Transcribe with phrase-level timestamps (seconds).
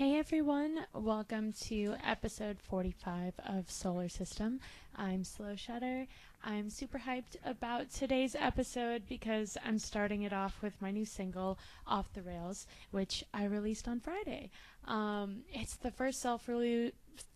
[0.00, 4.58] Hey everyone, welcome to episode 45 of Solar System.
[4.96, 6.06] I'm Slow Shudder.
[6.42, 11.58] I'm super hyped about today's episode because I'm starting it off with my new single,
[11.86, 14.48] Off the Rails, which I released on Friday.
[14.86, 16.48] Um, it's the first self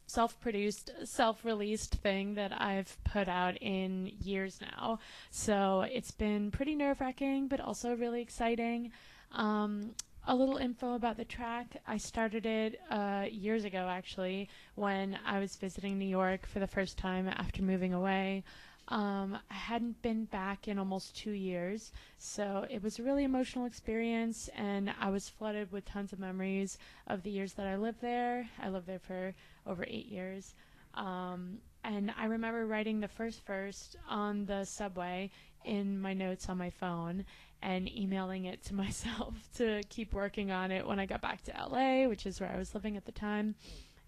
[0.07, 5.01] self-produced self-released thing that I've put out in years now
[5.31, 8.93] so it's been pretty nerve-wracking but also really exciting
[9.33, 9.95] um,
[10.27, 11.77] a little info about the track.
[11.87, 16.67] I started it uh, years ago, actually, when I was visiting New York for the
[16.67, 18.45] first time after moving away.
[18.89, 23.65] Um, I hadn't been back in almost two years, so it was a really emotional
[23.65, 28.03] experience, and I was flooded with tons of memories of the years that I lived
[28.03, 28.49] there.
[28.63, 29.35] I lived there for
[29.67, 30.55] over eight years.
[30.95, 35.31] Um, and I remember writing the first verse on the subway
[35.65, 37.25] in my notes on my phone
[37.65, 41.53] and emailing it to myself to keep working on it when I got back to
[41.53, 43.57] LA, which is where I was living at the time.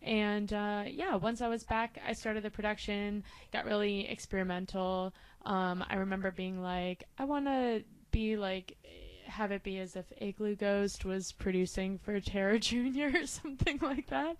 [0.02, 5.12] And uh, yeah, once I was back, I started the production, got really experimental.
[5.44, 8.76] Um, I remember being like, I want to be like,
[9.26, 13.22] have it be as if Iglooghost was producing for Tara Jr.
[13.22, 14.36] or something like that.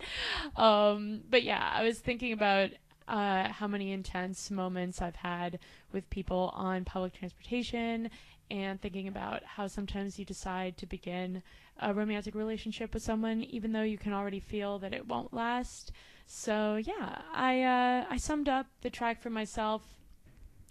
[0.55, 2.69] Um, but yeah, I was thinking about
[3.07, 5.59] uh, how many intense moments I've had
[5.91, 8.09] with people on public transportation
[8.49, 11.43] and thinking about how sometimes you decide to begin
[11.79, 15.91] a romantic relationship with someone even though you can already feel that it won't last.
[16.25, 19.81] So yeah, I uh, I summed up the track for myself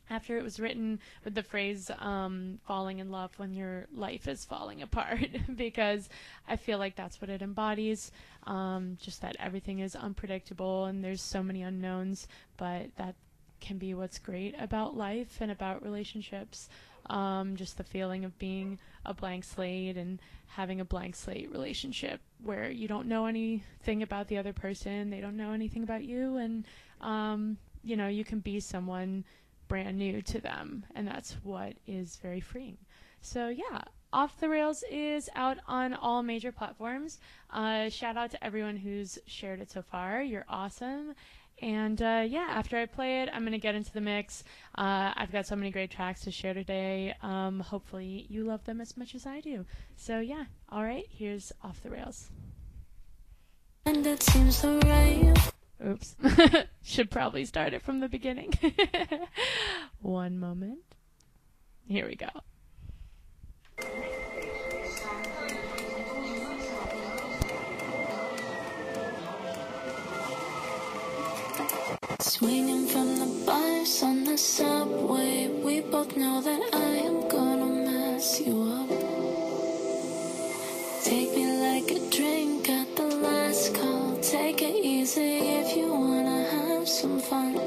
[0.08, 4.44] after it was written with the phrase um, falling in love when your life is
[4.44, 6.08] falling apart because
[6.48, 8.12] I feel like that's what it embodies.
[8.44, 13.16] Um, just that everything is unpredictable and there's so many unknowns, but that
[13.60, 16.68] can be what's great about life and about relationships.
[17.08, 22.20] Um, just the feeling of being a blank slate and having a blank slate relationship
[22.42, 26.36] where you don't know anything about the other person, they don't know anything about you,
[26.36, 26.64] and
[27.00, 29.24] um, you know you can be someone
[29.68, 32.78] brand new to them, and that's what is very freeing.
[33.20, 37.18] So yeah, off the Rails is out on all major platforms.
[37.50, 40.22] Uh, shout out to everyone who's shared it so far.
[40.22, 41.14] You're awesome.
[41.62, 44.44] And uh, yeah, after I play it, I'm going to get into the mix.
[44.76, 47.14] Uh, I've got so many great tracks to share today.
[47.22, 49.64] Um, hopefully, you love them as much as I do.
[49.96, 52.30] So yeah, all right, here's Off the Rails.
[53.86, 55.52] And it seems so right.
[55.84, 56.16] Oops.
[56.82, 58.52] Should probably start it from the beginning.
[60.00, 60.80] One moment.
[61.86, 62.28] Here we go.
[72.28, 78.40] Swinging from the bus on the subway, we both know that I am gonna mess
[78.40, 78.88] you up.
[81.04, 84.18] Take me like a drink at the last call.
[84.20, 87.65] Take it easy if you wanna have some fun.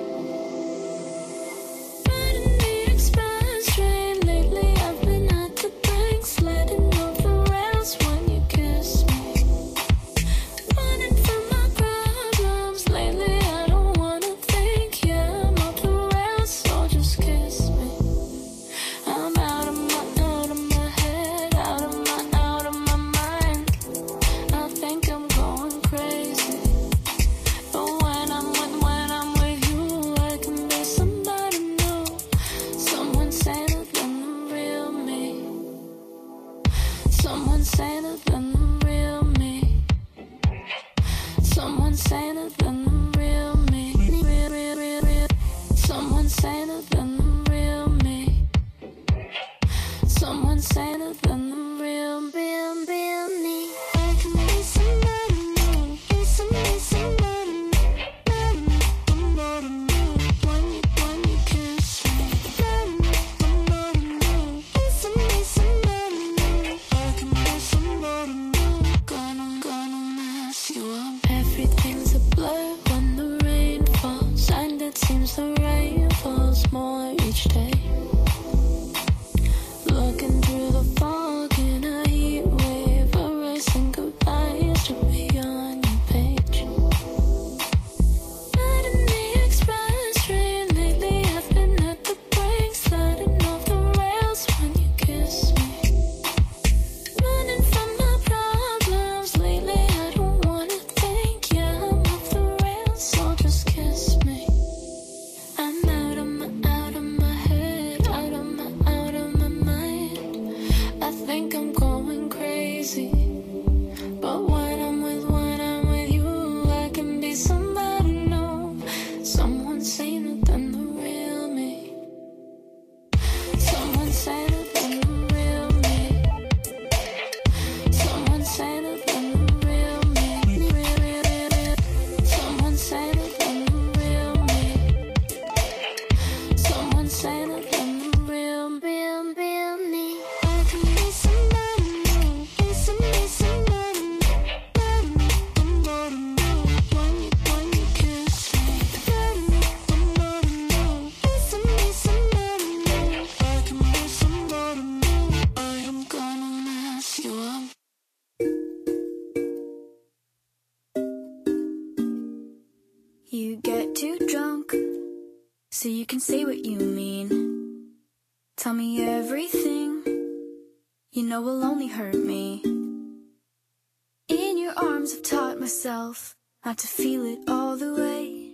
[175.70, 176.36] myself
[176.66, 178.54] not to feel it all the way.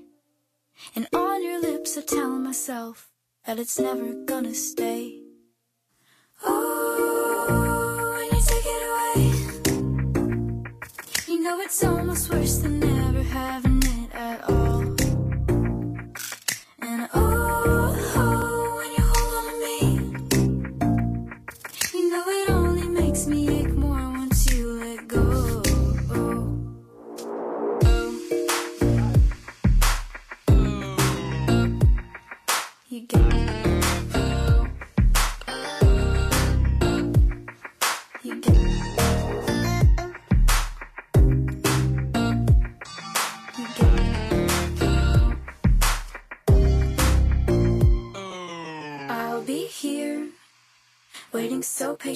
[0.97, 3.09] And on your lips I tell myself
[3.45, 5.21] that it's never gonna stay.
[6.43, 9.21] Oh, when you take it away,
[11.25, 14.64] you know it's almost worse than never having it at all.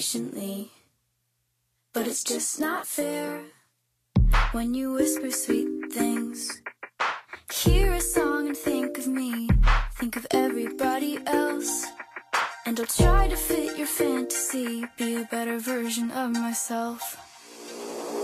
[0.00, 0.70] patiently.
[1.92, 3.42] But it's just not fair
[4.52, 6.62] when you whisper sweet things.
[7.52, 9.50] Hear a song and think of me,
[9.98, 11.84] think of everybody else.
[12.64, 17.02] And I'll try to fit your fantasy, be a better version of myself.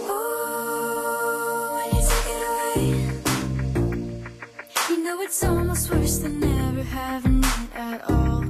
[0.08, 2.84] Ooh, when you take it away,
[4.88, 8.45] you know it's almost worse than never having it at all.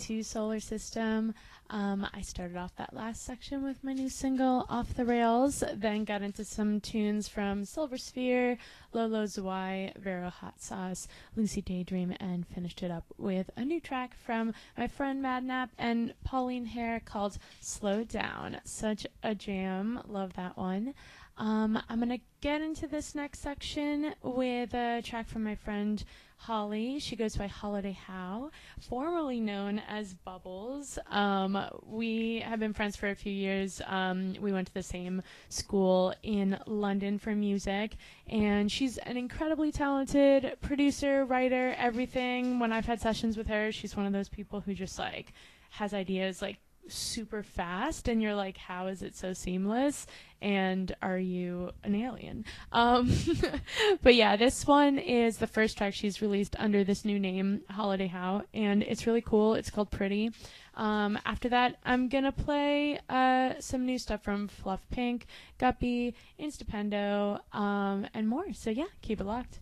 [0.00, 1.34] into Solar System.
[1.68, 6.04] Um, I started off that last section with my new single, Off the Rails, then
[6.04, 8.56] got into some tunes from Silver Sphere,
[8.94, 14.14] Lolo Zouaï, Vero Hot Sauce, Lucy Daydream, and finished it up with a new track
[14.14, 18.58] from my friend Madnap and Pauline Herr called Slow Down.
[18.64, 20.00] Such a jam.
[20.08, 20.94] Love that one.
[21.36, 26.02] Um, I'm going to get into this next section with a track from my friend
[26.40, 26.98] Holly.
[26.98, 28.50] She goes by Holiday How,
[28.80, 30.98] formerly known as Bubbles.
[31.10, 33.82] Um, we have been friends for a few years.
[33.86, 39.70] Um, we went to the same school in London for music, and she's an incredibly
[39.70, 42.58] talented producer, writer, everything.
[42.58, 45.34] When I've had sessions with her, she's one of those people who just like
[45.68, 46.56] has ideas like
[46.90, 50.06] super fast and you're like how is it so seamless?
[50.42, 52.44] And are you an alien?
[52.72, 53.10] Um
[54.02, 58.06] but yeah this one is the first track she's released under this new name holiday
[58.06, 59.54] how and it's really cool.
[59.54, 60.32] It's called pretty.
[60.74, 65.26] Um after that i'm gonna play uh some new stuff from fluff pink
[65.58, 68.52] guppy instupendo um and more.
[68.52, 69.60] So yeah keep it locked.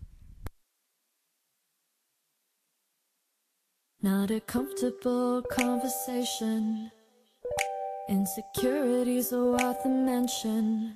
[4.01, 6.89] Not a comfortable conversation.
[8.09, 10.95] Insecurities are worth a mention.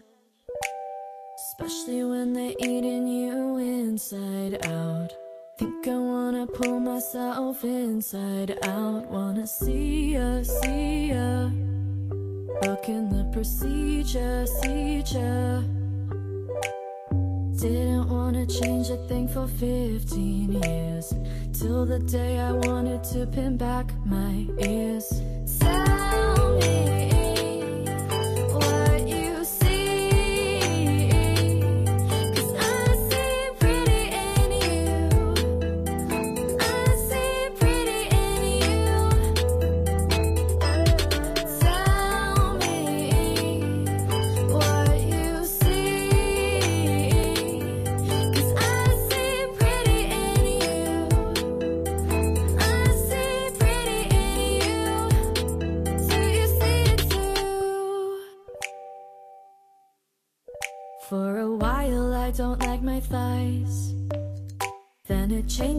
[1.35, 5.11] Especially when they're eating you inside out.
[5.59, 9.05] Think I wanna pull myself inside out.
[9.11, 11.51] Wanna see ya, see ya.
[12.63, 15.61] Bucking the procedure, see ya.
[17.61, 21.13] Didn't wanna change a thing for 15 years.
[21.53, 25.21] Till the day I wanted to pin back my ears.
[25.59, 26.92] Tell me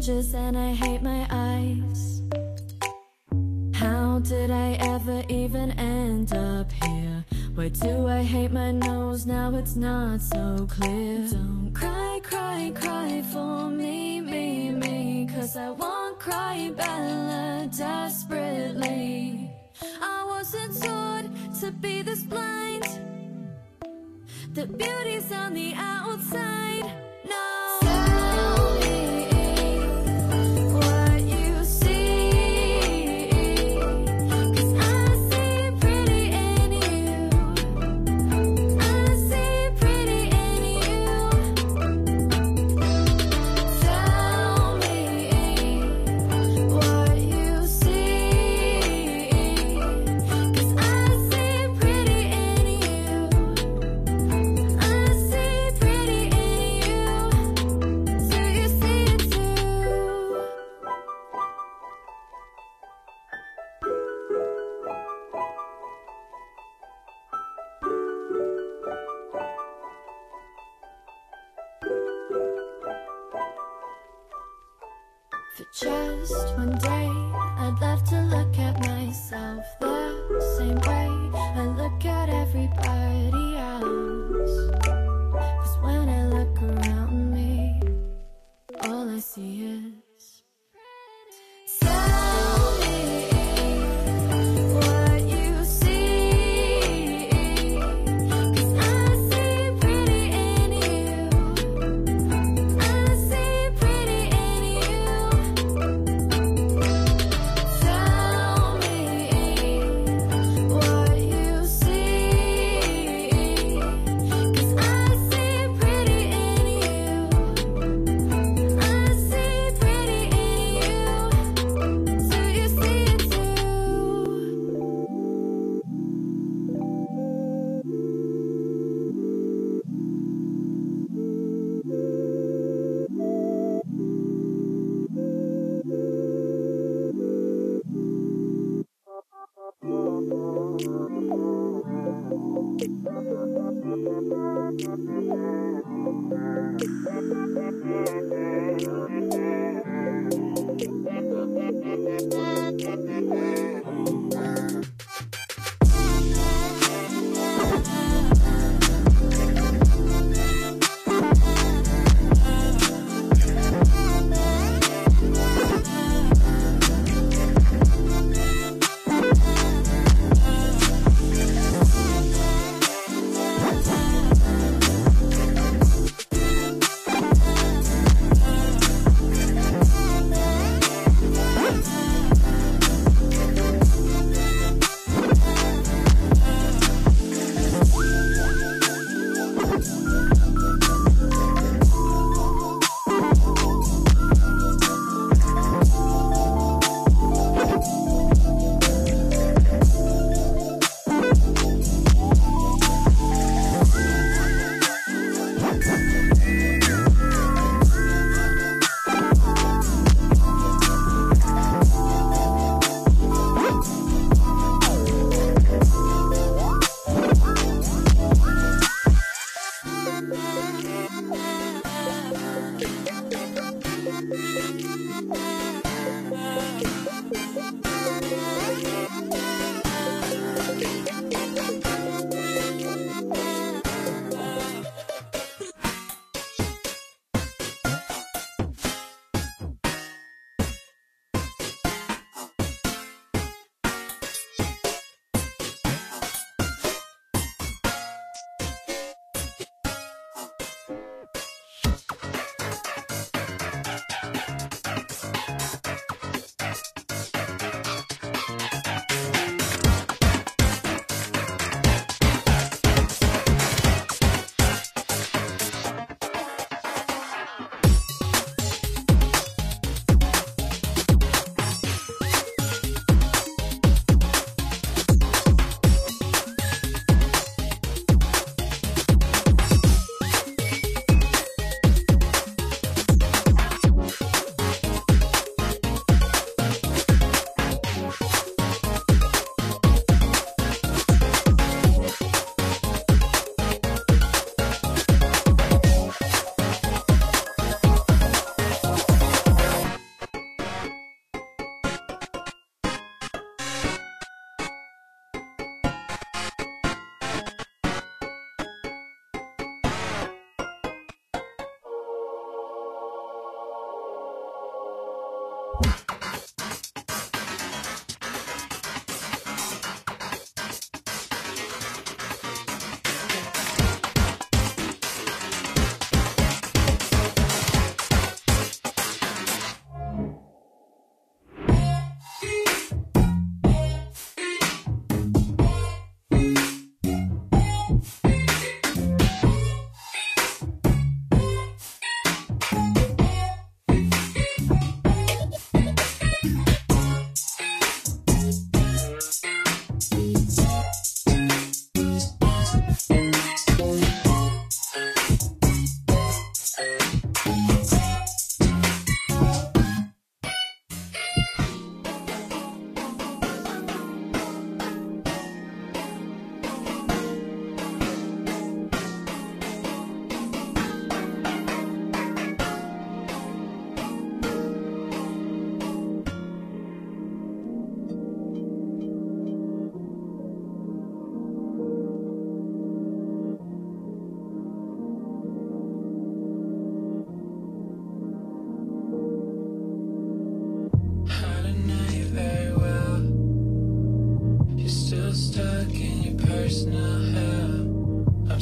[0.04, 2.22] changes and I hate my eyes.
[3.72, 7.24] How did I ever even end up here?
[7.54, 9.26] Why do I hate my nose?
[9.26, 11.26] Now it's not so clear.
[11.30, 15.28] Don't cry, cry, cry for me, me, me.
[15.34, 19.50] Cause I won't cry, Bella, desperately.
[20.02, 21.26] I wasn't taught
[21.60, 22.84] to be this blind.
[24.52, 27.03] The beauty's on the outside.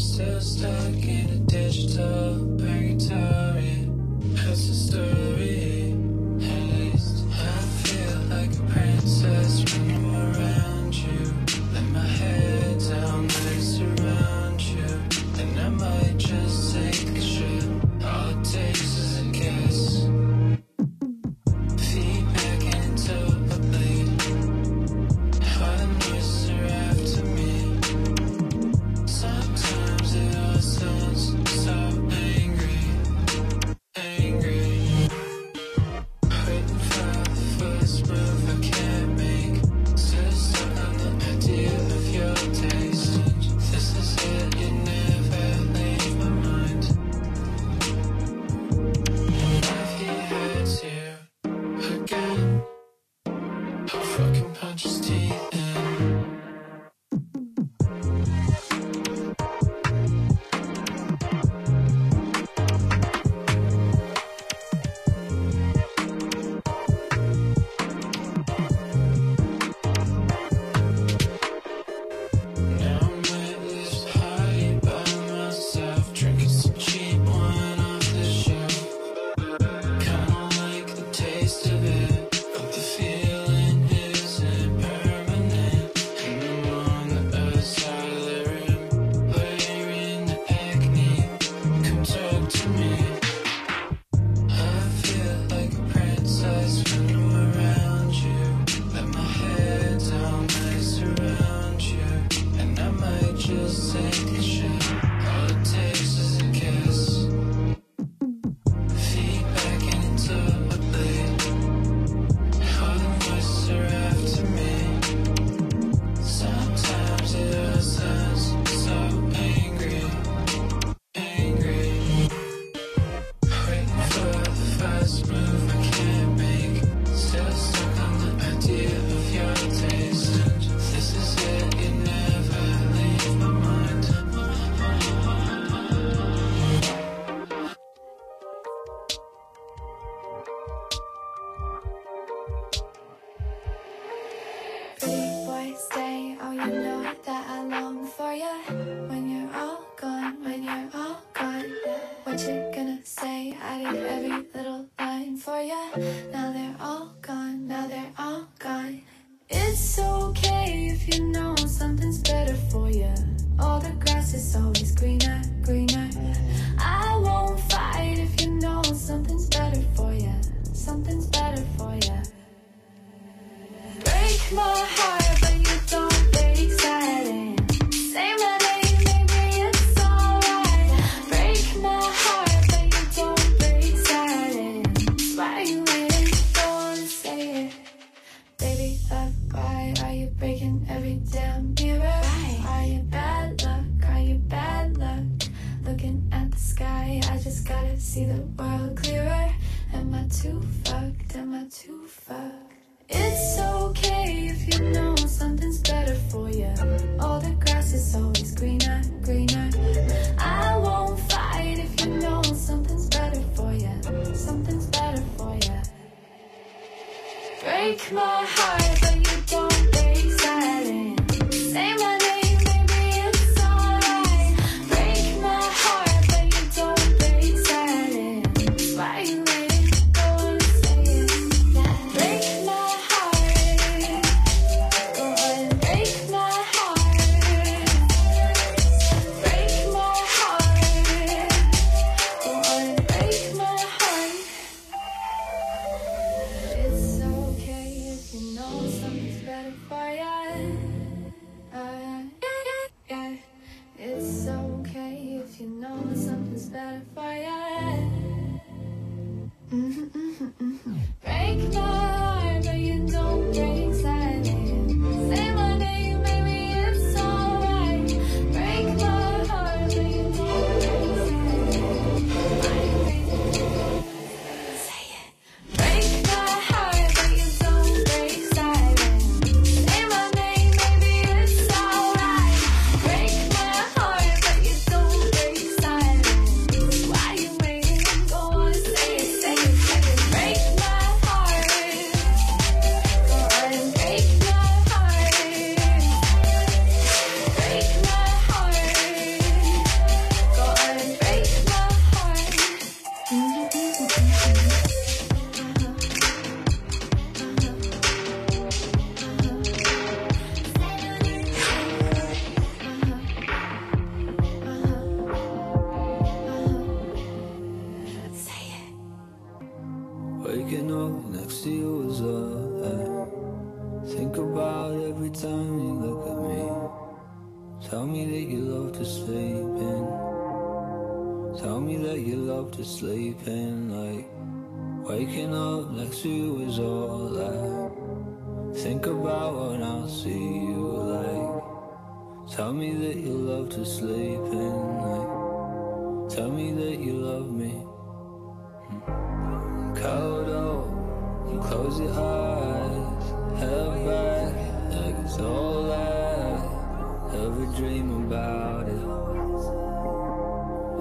[0.02, 3.31] Still stuck in a digital purgatory.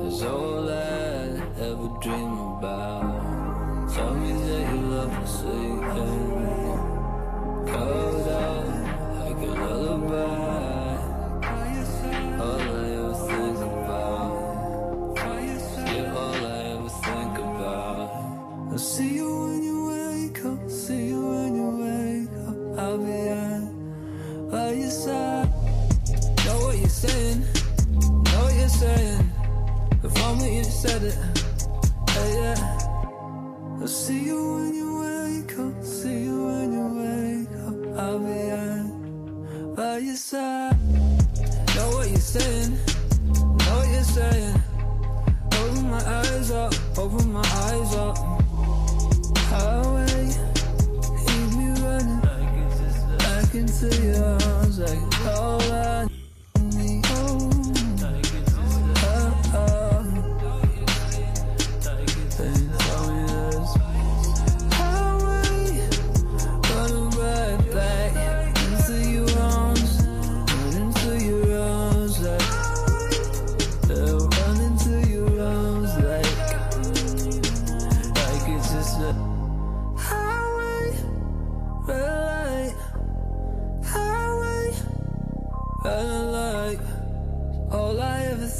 [0.07, 0.73] is all I
[1.59, 3.89] ever dream about.
[3.93, 6.11] Tell me that you love me so you can.
[7.71, 8.67] Cold out
[9.19, 10.97] like a lullaby.
[12.45, 12.70] All
[30.81, 31.15] said it.
[32.09, 32.77] Hey, yeah.
[33.79, 35.83] I'll see you when you wake up.
[35.83, 37.99] See you when you wake up.
[37.99, 40.75] I'll be right by your side.
[41.75, 42.71] Know what you're saying.
[43.61, 44.61] Know what you're saying.
[45.53, 46.73] Open my eyes up.
[46.97, 48.17] Open my eyes up.
[49.51, 50.33] Highway.
[51.27, 52.21] Keep me running.
[53.19, 56.00] Back into your arms like all I.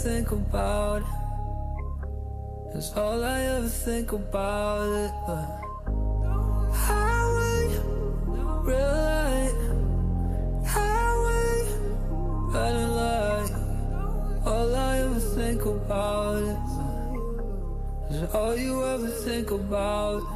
[0.01, 2.75] think about it.
[2.75, 5.11] It's all I ever think about it.
[5.27, 5.45] But
[6.73, 7.67] highway,
[8.65, 9.57] real light,
[10.65, 11.53] highway,
[12.51, 13.51] better light.
[14.43, 16.61] All I ever think about it.
[18.09, 20.30] Is all you ever think about.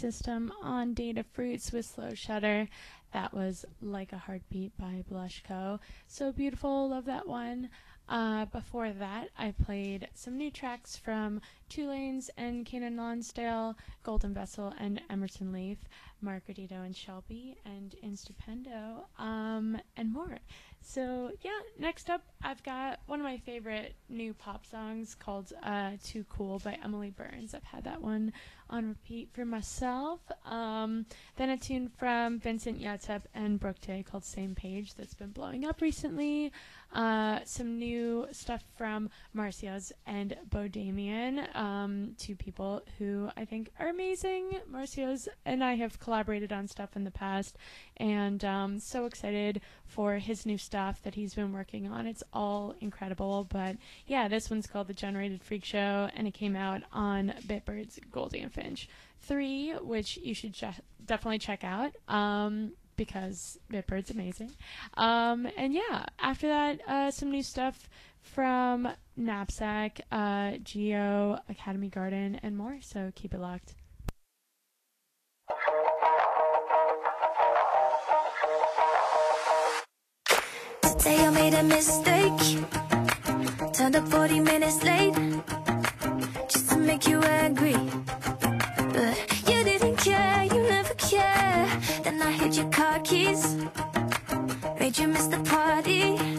[0.00, 2.68] System on Data Fruits with Slow Shudder.
[3.12, 5.78] That was Like a Heartbeat by Blushko.
[6.06, 7.68] So beautiful, love that one.
[8.10, 14.34] Uh, before that, I played some new tracks from Two Lanes and Kanan Lonsdale, Golden
[14.34, 15.78] Vessel and Emerson Leaf,
[16.22, 20.40] Margaritito and Shelby, and Instupendo, um, and more.
[20.82, 25.92] So yeah, next up I've got one of my favorite new pop songs called uh,
[26.02, 27.54] "Too Cool" by Emily Burns.
[27.54, 28.32] I've had that one
[28.70, 30.20] on repeat for myself.
[30.44, 31.06] Um,
[31.36, 35.64] then a tune from Vincent Yatsep and Brooke Tay called "Same Page" that's been blowing
[35.64, 36.50] up recently.
[36.92, 43.70] Uh, some new stuff from Marcia's and Bo Damien, um, two people who I think
[43.78, 44.58] are amazing.
[44.68, 47.56] Marcia's and I have collaborated on stuff in the past,
[47.96, 52.06] and um, so excited for his new stuff that he's been working on.
[52.06, 53.76] It's all incredible, but
[54.06, 58.50] yeah, this one's called The Generated Freak Show, and it came out on Bitbird's Gouldian
[58.50, 58.88] Finch
[59.22, 60.56] 3, which you should
[61.04, 61.92] definitely check out.
[62.08, 64.50] Um, because Bitbird's amazing.
[64.92, 67.88] Um, and yeah, after that, uh, some new stuff
[68.20, 68.86] from
[69.16, 72.76] Knapsack, uh, Geo, Academy Garden, and more.
[72.82, 73.74] So keep it locked.
[80.82, 82.66] Today I made a mistake.
[83.72, 85.14] Turned up 40 minutes late.
[86.50, 87.20] Just to make you.
[92.56, 93.56] Your car keys.
[94.78, 96.29] Made you miss the party.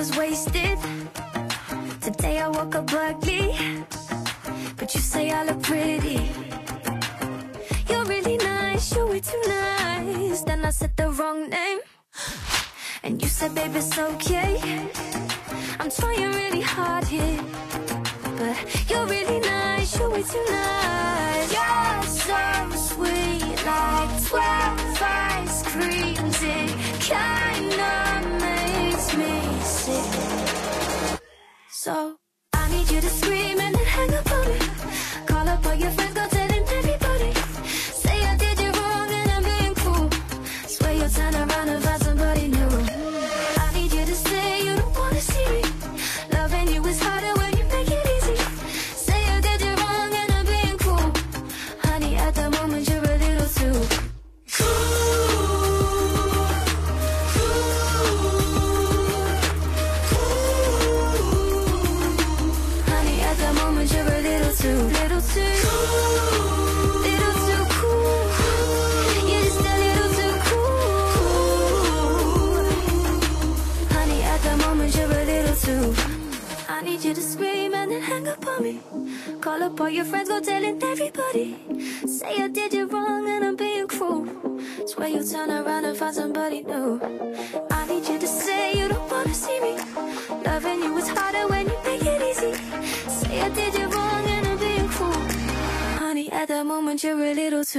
[0.00, 0.78] was wasted.
[2.00, 3.84] Today I woke up ugly
[4.78, 6.20] But you say I look pretty.
[7.86, 10.40] You're really nice, you were too nice.
[10.40, 11.80] Then I said the wrong name
[13.02, 14.88] And you said, babe, it's okay.
[15.78, 17.42] I'm trying really hard here
[18.38, 18.56] But
[18.88, 21.29] you're really nice, you were too nice.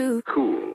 [0.01, 0.73] too cool.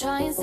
[0.00, 0.34] try and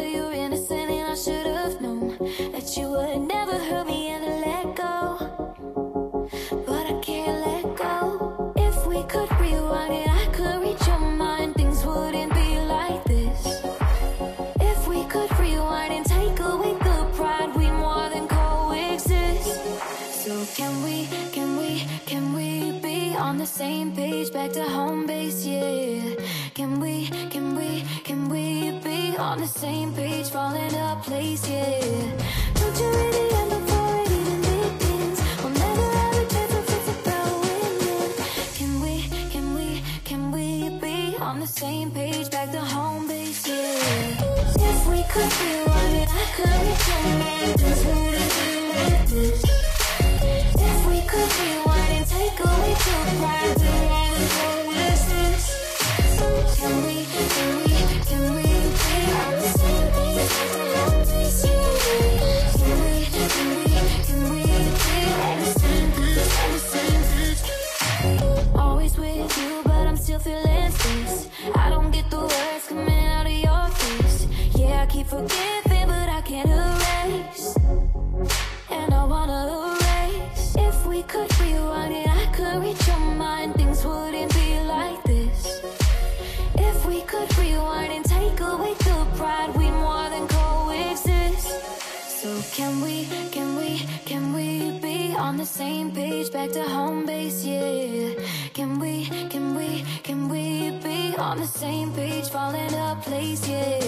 [101.27, 103.79] on the same page, falling a place, yeah.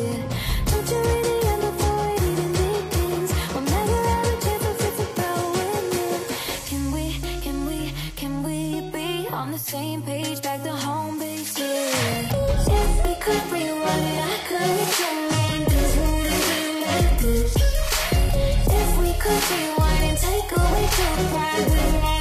[0.66, 1.40] Don't you really
[9.32, 11.66] On the same page, back to home base, yeah.
[12.82, 15.96] If we could rewind, I could change this,
[16.86, 17.56] like this.
[18.80, 22.19] If we could rewind and take away your pride,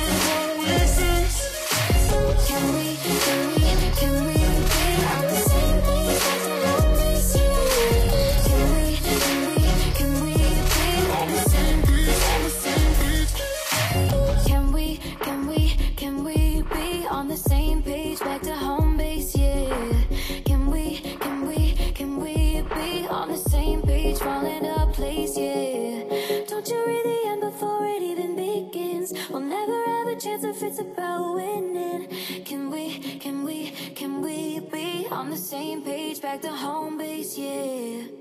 [30.78, 32.08] about winning.
[32.44, 37.36] Can we, can we, can we be on the same page back to home base?
[37.38, 38.17] Yeah.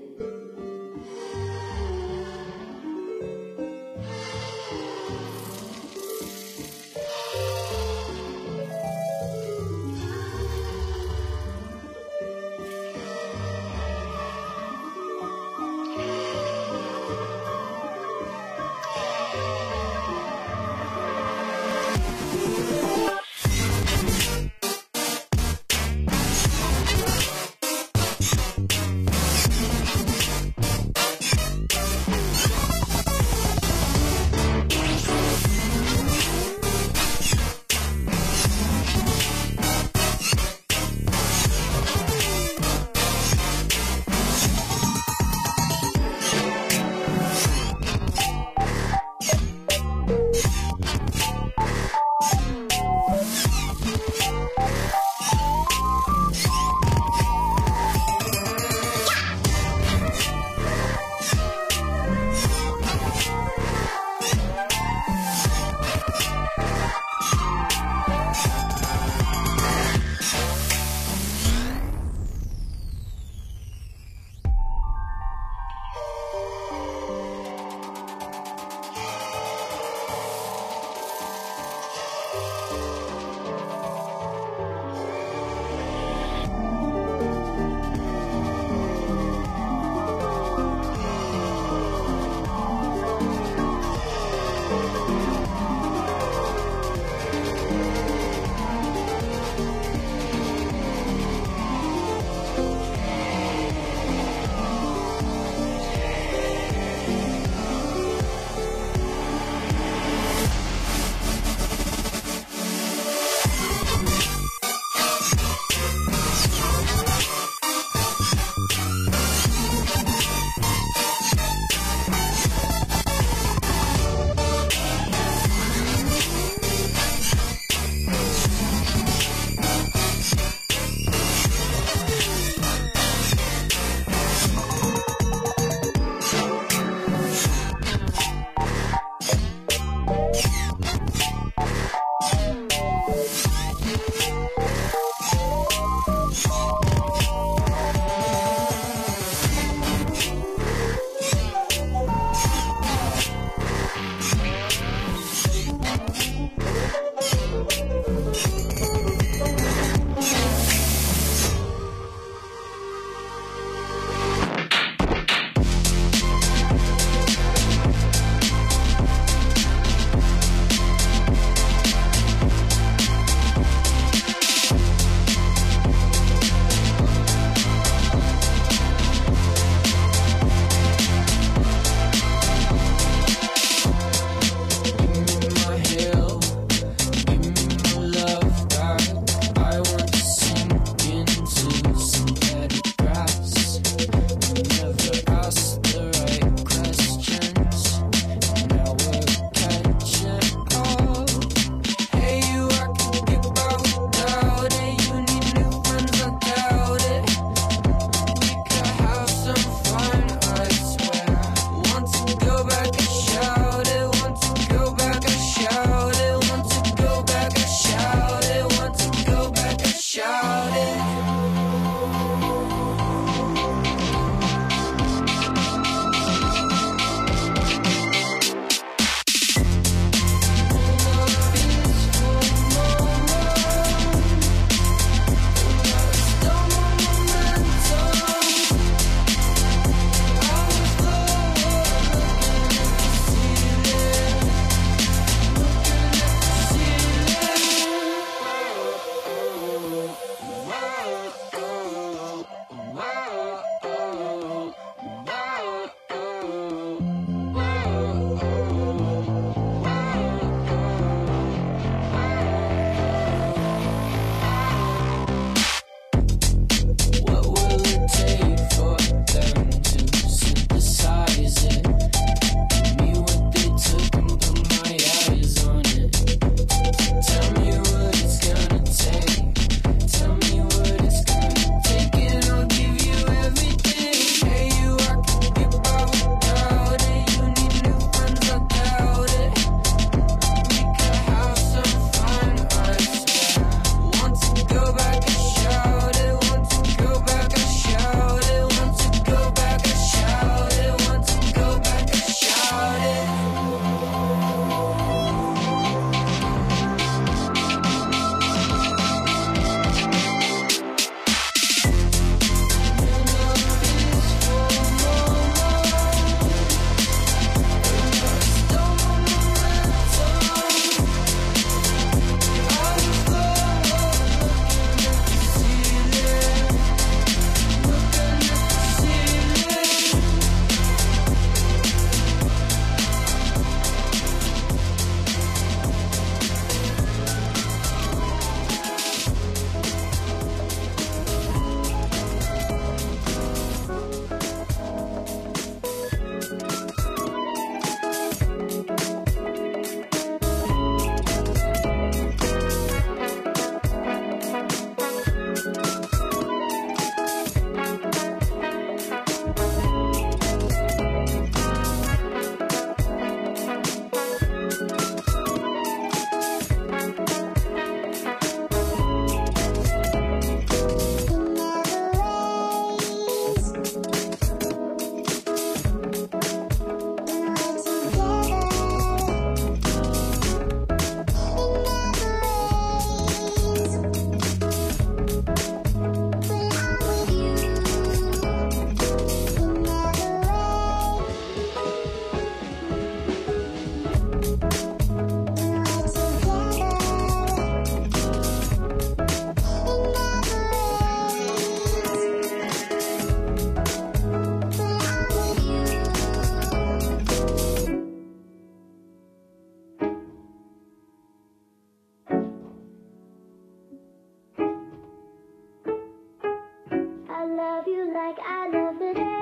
[417.68, 419.37] love you like I love it.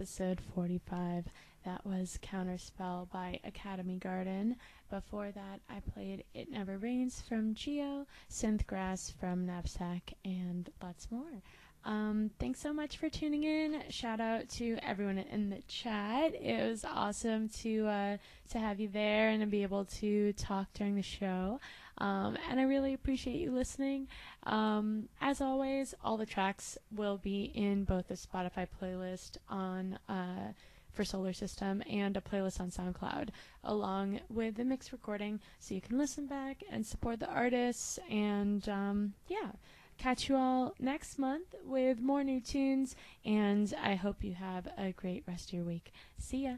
[0.00, 1.26] Episode 45.
[1.66, 4.56] That was Counterspell by Academy Garden.
[4.88, 11.42] Before that, I played It Never Rains from Geo, Synthgrass from Knapsack, and lots more.
[11.84, 13.82] Um, thanks so much for tuning in.
[13.90, 16.34] Shout out to everyone in the chat.
[16.34, 18.16] It was awesome to uh,
[18.52, 21.60] to have you there and to be able to talk during the show.
[21.98, 24.08] Um, and I really appreciate you listening.
[24.44, 30.52] Um, as always, all the tracks will be in both the Spotify playlist on uh,
[30.92, 33.28] for Solar System and a playlist on SoundCloud,
[33.64, 37.98] along with the mix recording, so you can listen back and support the artists.
[38.10, 39.52] And um, yeah,
[39.98, 42.96] catch you all next month with more new tunes.
[43.24, 45.92] And I hope you have a great rest of your week.
[46.18, 46.54] See ya.